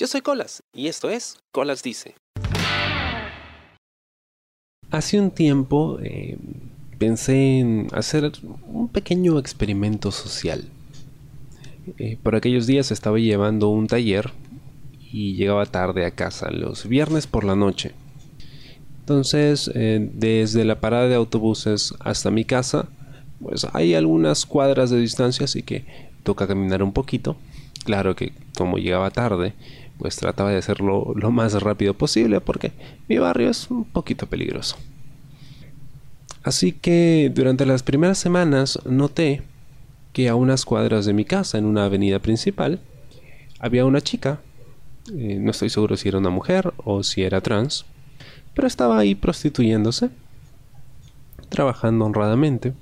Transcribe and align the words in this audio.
Yo 0.00 0.06
soy 0.06 0.22
Colas 0.22 0.62
y 0.72 0.86
esto 0.86 1.10
es 1.10 1.36
Colas 1.52 1.82
Dice. 1.82 2.14
Hace 4.90 5.20
un 5.20 5.30
tiempo 5.30 5.98
eh, 6.02 6.38
pensé 6.96 7.58
en 7.58 7.88
hacer 7.92 8.32
un 8.66 8.88
pequeño 8.88 9.38
experimento 9.38 10.10
social. 10.10 10.64
Eh, 11.98 12.16
por 12.22 12.34
aquellos 12.34 12.66
días 12.66 12.90
estaba 12.90 13.18
llevando 13.18 13.68
un 13.68 13.88
taller 13.88 14.30
y 14.98 15.34
llegaba 15.34 15.66
tarde 15.66 16.06
a 16.06 16.12
casa 16.12 16.50
los 16.50 16.88
viernes 16.88 17.26
por 17.26 17.44
la 17.44 17.54
noche. 17.54 17.92
Entonces, 19.00 19.70
eh, 19.74 20.08
desde 20.14 20.64
la 20.64 20.80
parada 20.80 21.08
de 21.08 21.14
autobuses 21.16 21.92
hasta 22.00 22.30
mi 22.30 22.46
casa, 22.46 22.88
pues 23.38 23.66
hay 23.74 23.92
algunas 23.92 24.46
cuadras 24.46 24.88
de 24.88 24.98
distancia, 24.98 25.44
así 25.44 25.62
que 25.62 25.84
toca 26.22 26.46
caminar 26.46 26.82
un 26.82 26.94
poquito. 26.94 27.36
Claro 27.84 28.14
que 28.14 28.32
como 28.56 28.78
llegaba 28.78 29.10
tarde, 29.10 29.54
pues 29.98 30.16
trataba 30.16 30.50
de 30.50 30.58
hacerlo 30.58 31.12
lo 31.14 31.30
más 31.30 31.60
rápido 31.62 31.94
posible 31.94 32.40
porque 32.40 32.72
mi 33.08 33.18
barrio 33.18 33.50
es 33.50 33.70
un 33.70 33.84
poquito 33.84 34.26
peligroso. 34.26 34.76
Así 36.42 36.72
que 36.72 37.30
durante 37.34 37.66
las 37.66 37.82
primeras 37.82 38.18
semanas 38.18 38.78
noté 38.86 39.42
que 40.12 40.28
a 40.28 40.34
unas 40.34 40.64
cuadras 40.64 41.04
de 41.04 41.12
mi 41.12 41.24
casa, 41.24 41.58
en 41.58 41.66
una 41.66 41.84
avenida 41.84 42.18
principal, 42.18 42.80
había 43.58 43.84
una 43.84 44.00
chica, 44.00 44.40
eh, 45.14 45.38
no 45.38 45.50
estoy 45.50 45.68
seguro 45.68 45.96
si 45.96 46.08
era 46.08 46.18
una 46.18 46.30
mujer 46.30 46.72
o 46.78 47.02
si 47.02 47.22
era 47.22 47.42
trans, 47.42 47.84
pero 48.54 48.66
estaba 48.66 48.98
ahí 48.98 49.14
prostituyéndose, 49.14 50.10
trabajando 51.50 52.06
honradamente. 52.06 52.72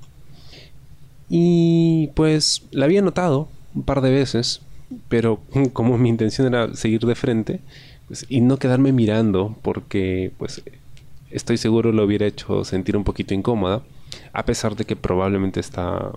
Y 1.28 2.08
pues 2.14 2.62
la 2.70 2.86
había 2.86 3.02
notado 3.02 3.48
un 3.74 3.82
par 3.82 4.00
de 4.00 4.10
veces 4.10 4.62
pero 5.08 5.40
como 5.72 5.98
mi 5.98 6.08
intención 6.08 6.46
era 6.46 6.74
seguir 6.74 7.00
de 7.02 7.14
frente 7.14 7.60
pues, 8.06 8.26
y 8.28 8.40
no 8.40 8.58
quedarme 8.58 8.92
mirando 8.92 9.56
porque 9.62 10.32
pues 10.38 10.62
estoy 11.30 11.56
seguro 11.58 11.92
lo 11.92 12.04
hubiera 12.04 12.26
hecho 12.26 12.64
sentir 12.64 12.96
un 12.96 13.04
poquito 13.04 13.34
incómoda 13.34 13.82
a 14.32 14.44
pesar 14.44 14.76
de 14.76 14.84
que 14.84 14.96
probablemente 14.96 15.60
está 15.60 16.12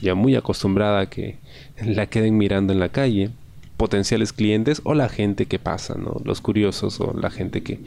ya 0.00 0.14
muy 0.14 0.34
acostumbrada 0.34 1.00
a 1.00 1.10
que 1.10 1.38
la 1.82 2.06
queden 2.06 2.36
mirando 2.36 2.72
en 2.72 2.80
la 2.80 2.88
calle 2.90 3.30
potenciales 3.80 4.34
clientes 4.34 4.82
o 4.84 4.92
la 4.92 5.08
gente 5.08 5.46
que 5.46 5.58
pasa, 5.58 5.94
¿no? 5.94 6.20
Los 6.22 6.42
curiosos 6.42 7.00
o 7.00 7.14
la 7.14 7.30
gente 7.30 7.62
que 7.62 7.80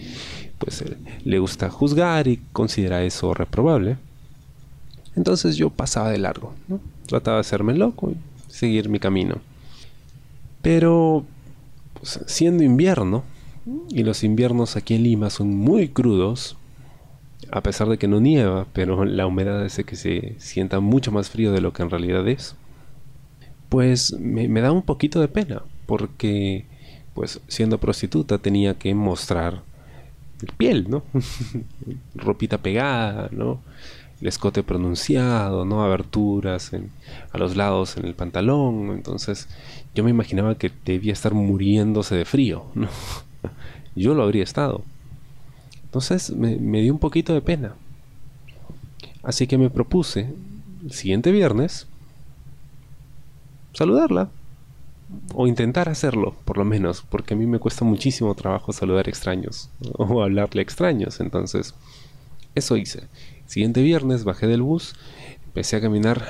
pues 0.58 0.82
eh, 0.82 0.98
le 1.24 1.38
gusta 1.38 1.70
juzgar 1.70 2.28
y 2.28 2.40
considera 2.52 3.04
eso 3.04 3.36
reprobable. 3.36 3.98
Entonces 5.16 5.56
yo 5.56 5.70
pasaba 5.70 6.10
de 6.10 6.18
largo, 6.18 6.56
¿no? 6.68 6.80
Trataba 7.06 7.38
de 7.38 7.42
hacerme 7.42 7.76
loco 7.76 8.10
y 8.10 8.18
seguir 8.52 8.90
mi 8.90 8.98
camino. 8.98 9.36
Pero 10.64 11.26
pues, 12.00 12.20
siendo 12.26 12.64
invierno, 12.64 13.24
y 13.90 14.04
los 14.04 14.24
inviernos 14.24 14.76
aquí 14.76 14.96
en 14.96 15.04
Lima 15.04 15.30
son 15.30 15.56
muy 15.56 15.90
crudos, 15.90 16.58
a 17.52 17.62
pesar 17.62 17.88
de 17.88 17.98
que 17.98 18.08
no 18.08 18.20
nieva, 18.20 18.66
pero 18.74 19.06
la 19.06 19.28
humedad 19.28 19.64
hace 19.64 19.84
que 19.84 19.96
se 19.96 20.36
sienta 20.40 20.80
mucho 20.80 21.12
más 21.12 21.30
frío 21.30 21.52
de 21.52 21.62
lo 21.62 21.72
que 21.72 21.84
en 21.84 21.90
realidad 21.90 22.28
es, 22.28 22.56
pues 23.70 24.14
me, 24.20 24.48
da 24.62 24.72
un 24.72 24.82
poquito 24.82 25.22
de 25.22 25.28
pena, 25.28 25.62
porque 25.86 26.66
pues 27.14 27.42
siendo 27.48 27.78
prostituta 27.78 28.38
tenía 28.38 28.74
que 28.74 28.96
mostrar 28.96 29.62
piel, 30.58 30.90
¿no? 30.90 31.04
Ropita 32.16 32.58
pegada, 32.58 33.30
¿no? 33.32 33.62
El 34.24 34.28
escote 34.30 34.64
pronunciado, 34.64 35.66
¿no? 35.66 35.84
Aberturas 35.84 36.72
a 37.34 37.38
los 37.38 37.58
lados 37.58 37.98
en 37.98 38.06
el 38.06 38.16
pantalón. 38.16 38.92
Entonces 38.92 39.50
yo 39.94 40.06
me 40.06 40.12
imaginaba 40.12 40.56
que 40.56 40.72
debía 40.86 41.12
estar 41.12 41.34
muriéndose 41.34 42.16
de 42.16 42.24
frío, 42.24 42.68
¿no? 42.74 42.88
yo 43.98 44.14
lo 44.14 44.24
habría 44.24 44.44
estado. 44.44 44.82
Entonces 45.84 46.32
me, 46.32 46.56
me 46.56 46.82
dio 46.82 46.94
un 46.94 47.00
poquito 47.00 47.34
de 47.34 47.42
pena. 47.42 47.76
Así 49.24 49.46
que 49.46 49.58
me 49.58 49.70
propuse 49.70 50.34
el 50.86 50.94
siguiente 50.94 51.34
viernes 51.34 51.86
saludarla. 53.74 54.30
O 55.36 55.48
intentar 55.48 55.90
hacerlo, 55.90 56.34
por 56.46 56.58
lo 56.58 56.66
menos, 56.66 57.04
porque 57.08 57.34
a 57.34 57.38
mí 57.38 57.46
me 57.46 57.60
cuesta 57.60 57.84
muchísimo 57.84 58.34
trabajo 58.36 58.72
saludar 58.72 59.10
extraños 59.10 59.70
o 59.98 60.24
hablarle 60.24 60.62
a 60.62 60.64
extraños. 60.64 61.20
Entonces, 61.20 61.76
eso 62.56 62.78
hice. 62.78 63.04
Siguiente 63.54 63.84
viernes 63.84 64.24
bajé 64.24 64.48
del 64.48 64.64
bus, 64.64 64.96
empecé 65.46 65.76
a 65.76 65.82
caminar 65.82 66.26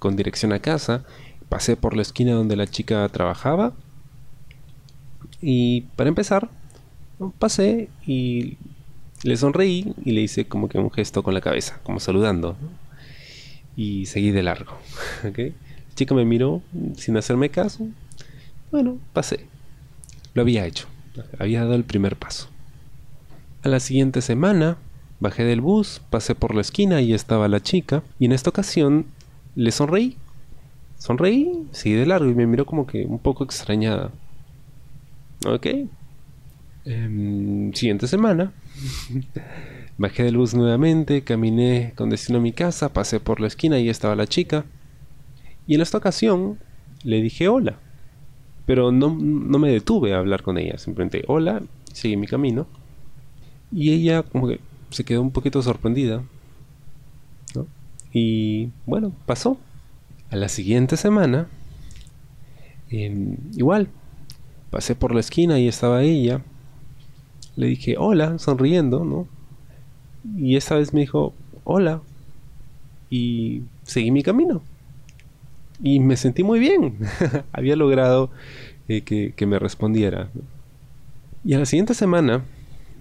con 0.00 0.16
dirección 0.16 0.52
a 0.52 0.58
casa, 0.58 1.04
pasé 1.48 1.76
por 1.76 1.94
la 1.94 2.02
esquina 2.02 2.32
donde 2.32 2.56
la 2.56 2.66
chica 2.66 3.08
trabajaba 3.08 3.72
y 5.40 5.82
para 5.94 6.08
empezar 6.08 6.50
pasé 7.38 7.88
y 8.04 8.56
le 9.22 9.36
sonreí 9.36 9.94
y 10.04 10.10
le 10.10 10.22
hice 10.22 10.46
como 10.46 10.68
que 10.68 10.80
un 10.80 10.90
gesto 10.90 11.22
con 11.22 11.34
la 11.34 11.40
cabeza, 11.40 11.78
como 11.84 12.00
saludando. 12.00 12.56
Y 13.76 14.06
seguí 14.06 14.32
de 14.32 14.42
largo. 14.42 14.76
La 15.22 15.94
chica 15.94 16.16
me 16.16 16.24
miró 16.24 16.62
sin 16.96 17.16
hacerme 17.16 17.50
caso. 17.50 17.86
Bueno, 18.72 18.98
pasé. 19.12 19.46
Lo 20.34 20.42
había 20.42 20.66
hecho. 20.66 20.88
Había 21.38 21.60
dado 21.60 21.76
el 21.76 21.84
primer 21.84 22.16
paso. 22.16 22.48
A 23.62 23.68
la 23.68 23.78
siguiente 23.78 24.20
semana 24.20 24.78
Bajé 25.18 25.44
del 25.44 25.60
bus, 25.62 26.02
pasé 26.10 26.34
por 26.34 26.54
la 26.54 26.60
esquina 26.60 27.00
y 27.00 27.14
estaba 27.14 27.48
la 27.48 27.60
chica, 27.60 28.02
y 28.18 28.26
en 28.26 28.32
esta 28.32 28.50
ocasión 28.50 29.06
le 29.54 29.72
sonreí. 29.72 30.16
Sonreí, 30.98 31.66
seguí 31.72 31.94
de 31.94 32.06
largo 32.06 32.30
y 32.30 32.34
me 32.34 32.46
miró 32.46 32.66
como 32.66 32.86
que 32.86 33.04
un 33.06 33.18
poco 33.18 33.44
extrañada. 33.44 34.10
Ok. 35.46 35.66
Em, 36.84 37.72
siguiente 37.72 38.06
semana. 38.06 38.52
Bajé 39.98 40.24
del 40.24 40.36
bus 40.36 40.54
nuevamente, 40.54 41.22
caminé 41.22 41.92
con 41.96 42.10
destino 42.10 42.38
a 42.38 42.42
mi 42.42 42.52
casa, 42.52 42.92
pasé 42.92 43.18
por 43.18 43.40
la 43.40 43.46
esquina 43.46 43.78
y 43.78 43.88
estaba 43.88 44.14
la 44.14 44.26
chica. 44.26 44.64
Y 45.66 45.74
en 45.74 45.80
esta 45.80 45.98
ocasión 45.98 46.58
le 47.02 47.22
dije 47.22 47.48
hola. 47.48 47.78
Pero 48.66 48.92
no, 48.92 49.16
no 49.18 49.58
me 49.58 49.70
detuve 49.70 50.12
a 50.12 50.18
hablar 50.18 50.42
con 50.42 50.58
ella, 50.58 50.76
simplemente 50.76 51.24
hola, 51.28 51.62
seguí 51.92 52.16
mi 52.16 52.26
camino. 52.26 52.66
Y 53.72 53.92
ella 53.92 54.22
como 54.22 54.48
que 54.48 54.60
se 54.96 55.04
quedó 55.04 55.20
un 55.20 55.30
poquito 55.30 55.60
sorprendida. 55.60 56.22
Y 58.14 58.70
bueno, 58.86 59.12
pasó. 59.26 59.58
A 60.30 60.36
la 60.36 60.48
siguiente 60.48 60.96
semana, 60.96 61.48
em, 62.88 63.36
igual, 63.54 63.88
pasé 64.70 64.94
por 64.94 65.12
la 65.14 65.20
esquina 65.20 65.58
y 65.58 65.68
estaba 65.68 66.02
ella. 66.02 66.40
Le 67.56 67.66
dije, 67.66 67.96
hola, 67.98 68.38
sonriendo, 68.38 69.04
¿no? 69.04 69.28
Y 70.34 70.56
esta 70.56 70.76
vez 70.76 70.94
me 70.94 71.00
dijo, 71.00 71.34
hola. 71.64 72.00
Y 73.10 73.62
seguí 73.82 74.10
mi 74.10 74.22
camino. 74.22 74.62
Y 75.82 76.00
me 76.00 76.16
sentí 76.16 76.42
muy 76.42 76.58
bien. 76.58 76.96
Había 77.52 77.76
logrado 77.76 78.30
eh, 78.88 79.02
que, 79.02 79.34
que, 79.36 79.44
me 79.44 79.58
respondiera. 79.58 80.30
Y 81.44 81.52
a 81.52 81.58
la 81.58 81.66
siguiente 81.66 81.92
semana 81.92 82.44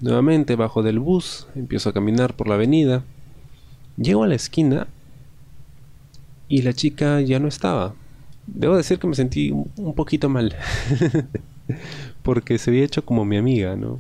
Nuevamente 0.06 0.56
bajo 0.56 0.84
del 0.84 1.00
bus, 1.00 1.48
empiezo 1.56 1.90
a 1.90 1.94
caminar 1.94 2.36
por 2.36 2.48
la 2.48 2.54
avenida. 2.54 3.04
Llego 3.98 4.24
a 4.24 4.28
la 4.28 4.36
esquina 4.36 4.86
y 6.48 6.62
la 6.62 6.74
chica 6.74 7.22
ya 7.22 7.40
no 7.40 7.48
estaba. 7.48 7.96
Debo 8.46 8.78
decir 8.78 9.00
que 9.00 9.08
me 9.08 9.16
sentí 9.16 9.50
un 9.50 9.96
poquito 9.96 10.30
mal. 10.30 10.56
Porque 12.22 12.60
se 12.60 12.70
había 12.70 12.84
hecho 12.84 13.04
como 13.04 13.26
mi 13.26 13.36
amiga, 13.36 13.76
¿no? 13.76 14.00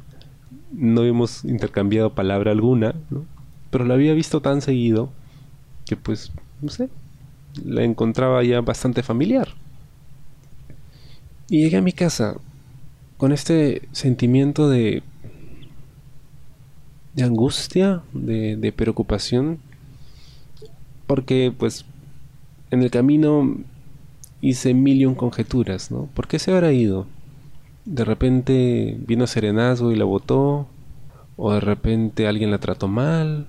No 0.71 1.01
habíamos 1.01 1.43
intercambiado 1.43 2.13
palabra 2.13 2.51
alguna, 2.51 2.93
¿no? 3.09 3.25
Pero 3.71 3.85
la 3.85 3.95
había 3.95 4.13
visto 4.13 4.41
tan 4.43 4.61
seguido 4.61 5.09
que 5.87 5.97
pues, 5.97 6.31
no 6.61 6.69
sé, 6.69 6.87
la 7.65 7.83
encontraba 7.83 8.43
ya 8.43 8.61
bastante 8.61 9.01
familiar. 9.01 9.47
Y 11.49 11.63
llegué 11.63 11.77
a 11.77 11.81
mi 11.81 11.93
casa 11.93 12.35
con 13.17 13.31
este 13.31 13.89
sentimiento 13.91 14.69
de 14.69 15.01
de 17.15 17.23
angustia, 17.23 18.01
de, 18.13 18.73
preocupación, 18.75 19.59
porque 21.07 21.53
pues 21.57 21.85
en 22.71 22.83
el 22.83 22.91
camino 22.91 23.57
hice 24.41 24.73
mil 24.73 25.01
y 25.01 25.15
conjeturas, 25.15 25.91
¿no? 25.91 26.09
¿Por 26.13 26.27
qué 26.27 26.39
se 26.39 26.51
habrá 26.51 26.73
ido? 26.73 27.07
De 27.85 28.03
repente 28.03 28.97
vino 29.07 29.27
serenazgo 29.27 29.91
y 29.91 29.95
la 29.95 30.05
botó, 30.05 30.67
o 31.37 31.53
de 31.53 31.61
repente 31.61 32.27
alguien 32.27 32.51
la 32.51 32.59
trató 32.59 32.87
mal, 32.87 33.47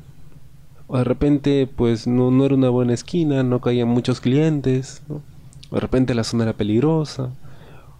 o 0.86 0.98
de 0.98 1.04
repente 1.04 1.66
pues 1.66 2.06
no, 2.06 2.30
no 2.30 2.44
era 2.44 2.54
una 2.54 2.68
buena 2.68 2.94
esquina, 2.94 3.42
no 3.42 3.60
caían 3.60 3.88
muchos 3.88 4.20
clientes, 4.20 5.02
o 5.08 5.74
de 5.74 5.80
repente 5.80 6.14
la 6.14 6.24
zona 6.24 6.44
era 6.44 6.52
peligrosa, 6.52 7.30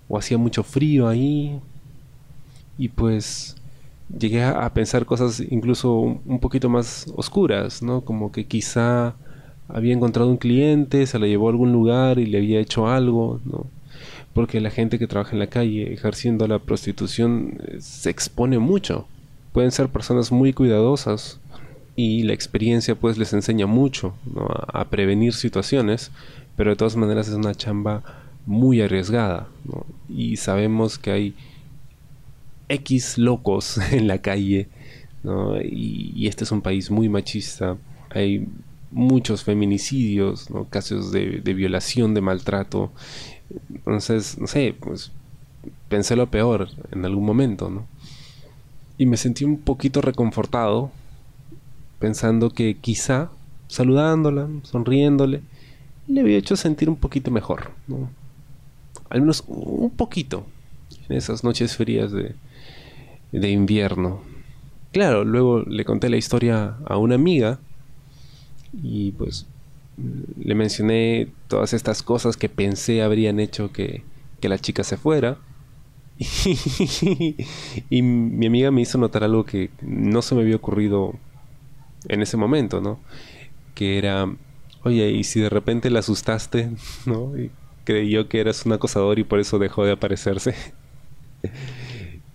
o 0.08 0.16
hacía 0.16 0.38
mucho 0.38 0.62
frío 0.62 1.08
ahí, 1.08 1.58
y 2.78 2.88
pues 2.88 3.56
llegué 4.08 4.44
a, 4.44 4.72
pensar 4.72 5.06
cosas 5.06 5.42
incluso 5.50 5.92
un, 5.92 6.40
poquito 6.40 6.68
más 6.68 7.06
oscuras, 7.16 7.82
¿no? 7.82 8.02
Como 8.02 8.32
que 8.32 8.46
quizá 8.46 9.14
había 9.68 9.94
encontrado 9.94 10.28
un 10.28 10.36
cliente, 10.36 11.06
se 11.06 11.18
lo 11.18 11.26
llevó 11.26 11.48
a 11.48 11.50
algún 11.50 11.72
lugar 11.72 12.18
y 12.18 12.26
le 12.26 12.38
había 12.38 12.60
hecho 12.60 12.88
algo, 12.88 13.40
¿no? 13.44 13.66
porque 14.36 14.60
la 14.60 14.68
gente 14.68 14.98
que 14.98 15.06
trabaja 15.06 15.32
en 15.32 15.38
la 15.38 15.46
calle 15.46 15.94
ejerciendo 15.94 16.46
la 16.46 16.58
prostitución 16.58 17.58
eh, 17.68 17.78
se 17.80 18.10
expone 18.10 18.58
mucho. 18.58 19.08
Pueden 19.54 19.70
ser 19.70 19.88
personas 19.88 20.30
muy 20.30 20.52
cuidadosas 20.52 21.40
y 21.96 22.22
la 22.22 22.34
experiencia 22.34 22.94
pues 22.94 23.16
les 23.16 23.32
enseña 23.32 23.66
mucho 23.66 24.12
a, 24.74 24.84
prevenir 24.90 25.32
situaciones, 25.32 26.10
pero 26.54 26.68
de 26.68 26.76
todas 26.76 26.96
maneras 26.96 27.28
es 27.28 27.34
una 27.34 27.54
chamba 27.54 28.02
muy 28.44 28.82
arriesgada 28.82 29.48
y 30.06 30.36
sabemos 30.36 30.98
que 30.98 31.10
hay 31.12 31.34
X 32.68 33.18
locos 33.18 33.78
en 33.92 34.06
la 34.06 34.18
calle 34.18 34.68
y, 35.64 36.28
este 36.28 36.44
es 36.44 36.52
un 36.52 36.62
país 36.62 36.90
muy 36.90 37.08
machista, 37.08 37.76
hay 38.10 38.46
muchos 38.92 39.42
feminicidios, 39.42 40.48
casos 40.70 41.10
de, 41.10 41.40
de 41.40 41.54
violación, 41.54 42.14
de 42.14 42.20
maltrato 42.20 42.92
entonces, 43.50 44.38
no 44.38 44.46
sé, 44.46 44.74
pues 44.78 45.12
pensé 45.88 46.16
lo 46.16 46.26
peor 46.30 46.68
en 46.92 47.04
algún 47.04 47.24
momento, 47.24 47.70
¿no? 47.70 47.86
Y 48.98 49.06
me 49.06 49.16
sentí 49.16 49.44
un 49.44 49.58
poquito 49.58 50.00
reconfortado, 50.00 50.90
pensando 51.98 52.50
que 52.50 52.76
quizá 52.76 53.30
saludándola, 53.68 54.48
sonriéndole, 54.62 55.42
le 56.08 56.20
había 56.20 56.38
hecho 56.38 56.56
sentir 56.56 56.88
un 56.88 56.96
poquito 56.96 57.30
mejor, 57.30 57.70
¿no? 57.86 58.08
Al 59.10 59.20
menos 59.20 59.44
un 59.46 59.90
poquito 59.90 60.46
en 61.08 61.16
esas 61.16 61.44
noches 61.44 61.76
frías 61.76 62.10
de, 62.10 62.34
de 63.32 63.50
invierno. 63.50 64.22
Claro, 64.92 65.24
luego 65.24 65.60
le 65.60 65.84
conté 65.84 66.08
la 66.08 66.16
historia 66.16 66.76
a 66.86 66.96
una 66.96 67.16
amiga 67.16 67.58
y 68.72 69.12
pues 69.12 69.46
le 70.42 70.54
mencioné 70.54 71.28
todas 71.48 71.72
estas 71.72 72.02
cosas 72.02 72.36
que 72.36 72.48
pensé 72.48 73.02
habrían 73.02 73.40
hecho 73.40 73.72
que, 73.72 74.02
la 74.42 74.58
chica 74.60 74.84
se 74.84 74.96
fuera. 74.96 75.38
y 77.90 78.02
mi 78.02 78.46
amiga 78.46 78.70
me 78.70 78.80
hizo 78.80 78.96
notar 78.96 79.24
algo 79.24 79.44
que 79.44 79.70
no 79.82 80.22
se 80.22 80.36
me 80.36 80.42
había 80.42 80.54
ocurrido 80.54 81.14
en 82.06 82.22
ese 82.22 82.36
momento, 82.36 82.80
¿no? 82.80 83.00
Que 83.74 83.98
era, 83.98 84.32
oye, 84.84 85.10
¿y 85.10 85.24
si 85.24 85.40
de 85.40 85.48
repente 85.48 85.90
la 85.90 85.98
asustaste, 85.98 86.70
¿no? 87.06 87.36
Y 87.36 87.50
creyó 87.82 88.28
que 88.28 88.38
eras 88.38 88.64
un 88.66 88.72
acosador 88.72 89.18
y 89.18 89.24
por 89.24 89.40
eso 89.40 89.58
dejó 89.58 89.84
de 89.84 89.92
aparecerse. 89.92 90.54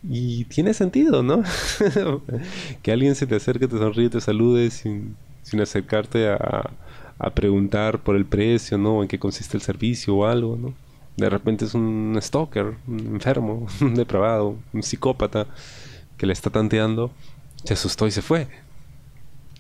Y 0.04 0.46
tiene 0.46 0.74
sentido, 0.74 1.24
¿no? 1.24 1.44
que 2.82 2.92
alguien 2.92 3.16
se 3.16 3.28
te 3.28 3.36
acerque, 3.36 3.68
te 3.68 3.78
sonríe, 3.78 4.10
te 4.10 4.22
salude 4.22 4.72
sin, 4.72 5.16
sin 5.44 5.62
acercarte 5.62 6.30
a, 6.30 6.72
a 7.20 7.30
preguntar 7.30 8.00
por 8.00 8.16
el 8.16 8.26
precio, 8.26 8.78
¿no? 8.78 9.04
En 9.04 9.08
qué 9.08 9.20
consiste 9.20 9.56
el 9.56 9.62
servicio 9.62 10.16
o 10.16 10.26
algo, 10.26 10.58
¿no? 10.58 10.74
De 11.18 11.30
repente 11.30 11.66
es 11.66 11.76
un 11.76 12.18
stalker, 12.20 12.74
un 12.88 13.00
enfermo, 13.00 13.68
un 13.82 13.94
depravado, 13.94 14.56
un 14.74 14.82
psicópata 14.84 15.46
que 16.18 16.26
le 16.26 16.34
está 16.34 16.50
tanteando, 16.50 17.12
se 17.64 17.74
asustó 17.74 18.08
y 18.08 18.12
se 18.12 18.24
fue. 18.24 18.48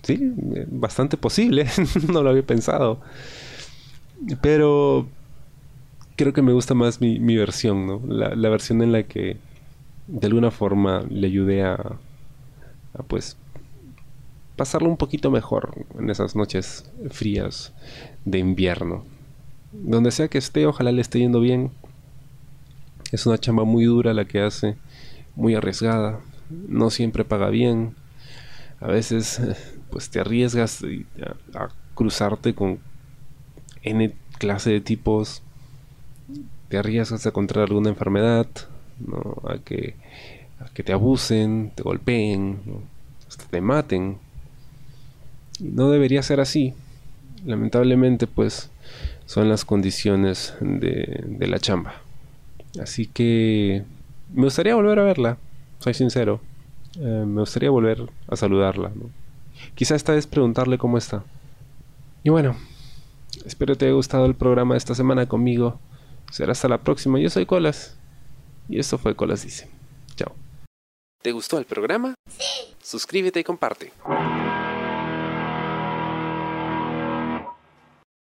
Sí, 0.01 0.19
bastante 0.67 1.17
posible, 1.17 1.67
no 2.11 2.23
lo 2.23 2.31
había 2.31 2.45
pensado. 2.45 2.99
Pero 4.41 5.07
creo 6.15 6.33
que 6.33 6.41
me 6.41 6.53
gusta 6.53 6.73
más 6.73 6.99
mi, 6.99 7.35
versión, 7.37 7.85
¿no? 7.85 8.01
La, 8.07 8.33
la, 8.35 8.49
versión 8.49 8.81
en 8.81 8.91
la 8.91 9.03
que 9.03 9.37
de 10.11 10.27
alguna 10.27 10.51
forma 10.51 11.03
le 11.09 11.27
ayudé 11.27 11.63
a, 11.63 11.73
a 11.73 13.03
pues 13.07 13.37
pasarlo 14.55 14.89
un 14.89 14.97
poquito 14.97 15.31
mejor 15.31 15.85
en 15.97 16.09
esas 16.09 16.35
noches 16.35 16.85
frías 17.09 17.73
de 18.25 18.39
invierno. 18.39 19.05
Donde 19.71 20.11
sea 20.11 20.27
que 20.27 20.37
esté, 20.37 20.65
ojalá 20.65 20.91
le 20.91 21.01
esté 21.01 21.19
yendo 21.19 21.39
bien. 21.39 21.71
Es 23.11 23.25
una 23.25 23.37
chamba 23.37 23.63
muy 23.63 23.85
dura 23.85 24.13
la 24.13 24.25
que 24.25 24.41
hace, 24.41 24.75
muy 25.35 25.55
arriesgada, 25.55 26.19
no 26.49 26.89
siempre 26.89 27.23
paga 27.23 27.49
bien. 27.49 27.95
A 28.81 28.87
veces 28.87 29.41
pues 29.89 30.09
te 30.09 30.19
arriesgas 30.19 30.83
a, 31.55 31.69
cruzarte 31.95 32.53
con 32.53 32.79
N 33.83 34.13
clase 34.37 34.71
de 34.71 34.81
tipos, 34.81 35.41
te 36.67 36.77
arriesgas 36.77 37.25
a 37.25 37.31
contraer 37.31 37.69
alguna 37.69 37.89
enfermedad, 37.89 38.47
a, 39.47 39.57
que, 39.59 39.95
que 40.73 40.83
te 40.83 40.93
abusen, 40.93 41.71
te 41.75 41.83
golpeen, 41.83 42.59
hasta 43.27 43.45
te 43.45 43.61
maten 43.61 44.17
no 45.61 45.89
debería 45.89 46.23
ser 46.23 46.39
así. 46.39 46.73
Lamentablemente, 47.45 48.27
pues 48.27 48.69
son 49.25 49.49
las 49.49 49.63
condiciones 49.63 50.53
de, 50.59 51.47
la 51.47 51.59
chamba. 51.59 51.95
Así 52.81 53.05
que 53.05 53.83
me 54.33 54.43
gustaría 54.43 54.75
volver 54.75 54.99
a 54.99 55.03
verla, 55.03 55.37
soy 55.79 55.93
sincero. 55.93 56.41
Eh, 56.99 57.23
me 57.25 57.41
gustaría 57.41 57.69
volver 57.69 58.09
a 58.27 58.35
saludarla. 58.35 58.91
Quizá 59.75 59.95
esta 59.95 60.13
vez 60.13 60.27
preguntarle 60.27 60.77
cómo 60.77 60.97
está. 60.97 61.23
Y 62.23 62.29
bueno, 62.29 62.55
espero 63.45 63.75
te 63.75 63.85
haya 63.85 63.93
gustado 63.93 64.25
el 64.25 64.35
programa 64.35 64.73
de 64.73 64.79
esta 64.79 64.95
semana 64.95 65.25
conmigo. 65.27 65.79
Será 66.31 66.51
hasta 66.51 66.67
la 66.67 66.79
próxima. 66.79 67.19
Yo 67.19 67.29
soy 67.29 67.45
Colas. 67.45 67.97
Y 68.69 68.79
esto 68.79 68.97
fue 68.97 69.15
Colas 69.15 69.43
Dice. 69.43 69.69
Chao. 70.15 70.35
¿Te 71.21 71.31
gustó 71.31 71.57
el 71.57 71.65
programa? 71.65 72.15
Sí. 72.29 72.75
Suscríbete 72.81 73.39
y 73.39 73.43
comparte. 73.43 73.91